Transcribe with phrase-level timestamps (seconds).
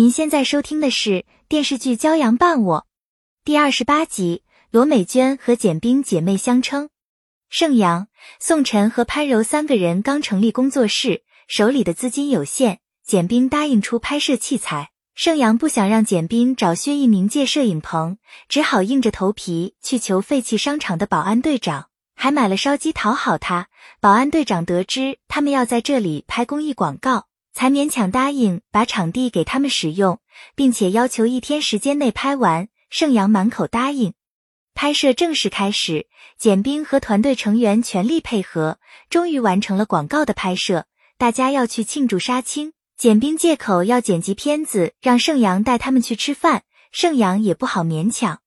[0.00, 2.78] 您现在收听的是电视剧《骄阳伴我》
[3.44, 4.42] 第二十八集。
[4.70, 6.88] 罗美娟和简冰姐妹相称。
[7.50, 8.08] 盛阳、
[8.38, 12.80] 宋晨和潘柔三个人刚成立工作室，手里的资金有限。
[13.04, 18.16] 简冰答应出拍摄器材，盛阳不想让简冰找薛一鸣借摄影棚，
[18.48, 23.68] 只好硬着头皮去求废弃商场的保安队长，还买了烧鸡讨好他。
[24.00, 27.26] 保安队长得知他们要在这里拍公益广告。
[27.60, 30.18] 才勉强答应把场地给他们使用，
[30.54, 32.68] 并且要求一天时间内拍完。
[32.88, 34.14] 盛阳满口答应。
[34.72, 36.06] 拍摄正式开始，
[36.38, 38.78] 简冰和团队成员全力配合，
[39.10, 40.86] 终于完成了广告的拍摄。
[41.18, 46.62] 大家要去庆祝杀青，简冰借口要剪辑片子，让盛阳带他们去吃饭。
[46.90, 48.40] 盛阳也不好勉强。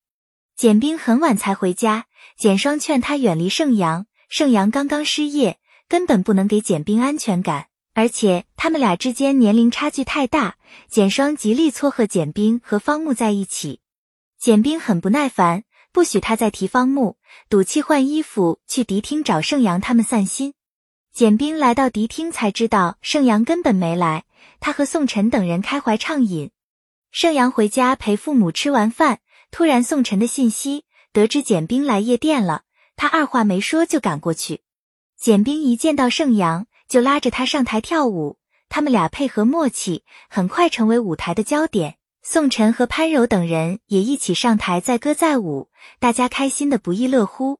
[0.55, 4.07] 简冰很晚才回家，简双劝他远离盛阳。
[4.27, 7.67] 盛阳刚刚失业，根本不能给简冰安全感。
[7.93, 10.55] 而且他们俩之间年龄差距太大，
[10.89, 13.81] 简双极力撮合简冰和方木在一起。
[14.39, 17.17] 简冰很不耐烦，不许他再提方木，
[17.49, 20.55] 赌气换衣服去迪厅找盛阳他们散心。
[21.13, 24.25] 简冰来到迪厅才知道盛阳根本没来，
[24.59, 26.49] 他和宋晨等人开怀畅饮。
[27.11, 29.19] 盛阳回家陪父母吃完饭，
[29.51, 32.63] 突然宋晨的信息，得知简冰来夜店了，
[32.95, 34.61] 他二话没说就赶过去。
[35.15, 36.65] 简冰一见到盛阳。
[36.87, 38.37] 就拉着他上台跳舞，
[38.69, 41.97] 他们俩配合默契，很快成为舞台的焦点。
[42.21, 47.59] 宋晨和潘柔等人也一起上台载歌载舞，大家开心的不亦乐乎。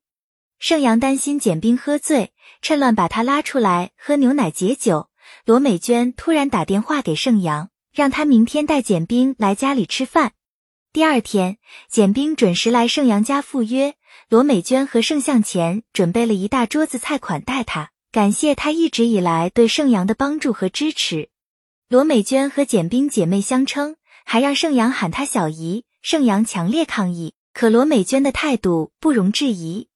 [0.60, 5.10] 盛阳担心简冰喝醉，趁乱把他拉出来喝牛奶解酒。
[5.46, 10.34] 罗美娟突然打电话给盛阳，让他明天带简冰来家里吃饭。
[10.94, 11.58] 第二天，
[11.90, 13.96] 简冰准时来盛阳家赴约，
[14.30, 17.93] 罗美娟和盛向前准备了一大桌子菜款待他。
[18.14, 21.30] 感谢他一直以来对盛阳的帮助和支持。
[21.90, 25.86] 罗美娟和简冰姐妹相称，还让盛阳喊她小姨。
[26.04, 29.88] 盛阳强烈抗议，可罗美娟的态度不容置疑。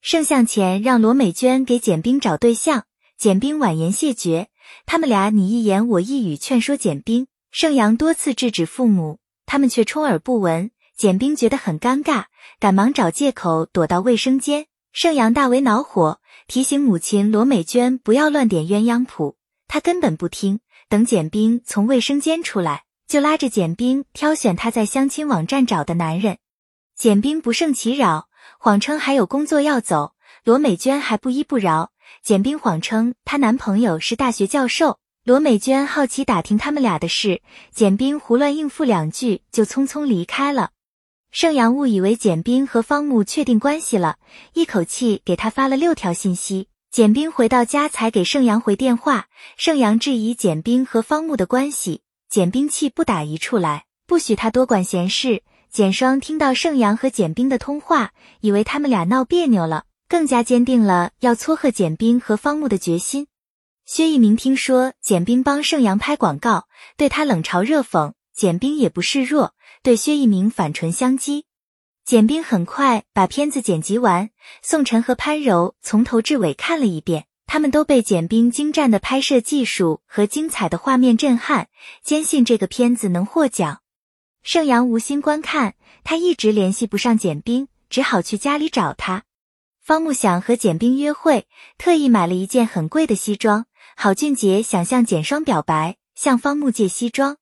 [0.00, 2.84] 盛向前让罗美娟给简冰找对象，
[3.18, 4.48] 简冰婉言谢绝。
[4.86, 10.70] 他们俩你一言我一语劝说简冰，盛阳多次制止父母，他们却充耳不闻。
[10.96, 12.24] 简冰觉得很尴尬，
[12.58, 14.67] 赶忙找借口躲到卫生间。
[14.92, 16.20] 盛阳大为恼火。
[16.46, 20.60] 提醒母亲罗美娟不要乱点鸳鸯谱，她根本不听。
[20.88, 26.38] 等简冰从卫生间出来，就拉着简冰挑选她在相亲网站找的男人。
[26.96, 28.28] 简冰不胜其扰，
[28.58, 30.14] 谎称还有工作要走。
[30.44, 31.90] 罗美娟还不依不饶，
[32.22, 34.98] 简冰谎称她男朋友是大学教授。
[35.24, 40.70] 罗美娟好奇打听他们俩的事，简冰胡乱应付两句就匆匆离开了。
[41.30, 44.16] 盛阳误以为简冰和方木确定关系了，
[44.54, 46.68] 一口气给他发了六条信息。
[46.90, 49.26] 简冰回到家才给盛阳回电话，
[49.58, 52.00] 盛阳质疑简冰和方木的关系，
[52.30, 55.42] 简冰气不打一处来，不许他多管闲事。
[55.70, 63.26] 简双听到盛阳和简冰的通话，以为他们俩闹别扭了，更加坚定了要撮合简冰和方木的决心。
[63.84, 69.56] 薛一鸣听说简冰帮盛阳拍广告，对他冷嘲热讽，简冰也不示弱。
[69.82, 71.42] 对薛一鸣反唇相讥，
[72.04, 74.30] 简冰很快把片子剪辑完。
[74.62, 81.68] 宋晨和潘柔从头至尾看了一遍，他们都被简冰精湛的拍摄技术和精彩的画面震撼，
[82.04, 83.80] 坚信这个片子能获奖。
[84.44, 89.24] 盛阳无心观看，他一直联系不上简冰，只好去家里找他。
[89.82, 93.66] 方木想和简冰约会，特意买了一件很贵的西装。
[93.96, 97.38] 郝俊杰想向简双表白，向方木借西装。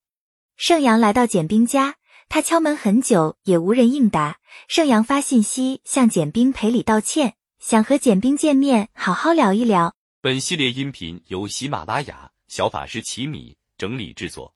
[0.57, 1.97] 盛阳来到简冰家。
[2.29, 4.41] 他敲门很久也无人应答。
[4.69, 9.95] 盛阳发信息向简冰赔礼道歉，想和简冰见面好好聊一聊。
[10.21, 14.53] 本系列音频由喜马拉雅小法师奇米整理制作，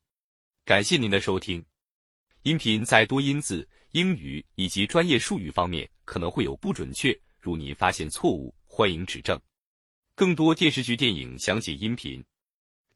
[0.65, 1.65] 感谢您的收听。
[2.43, 9.39] 音频在多音字、英语以及专业术语方面可能会有不准确，如您发现错误，欢迎指正。
[10.17, 12.25] 更多电视剧、电影详解音频，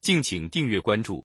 [0.01, 1.25] 敬请订阅关注。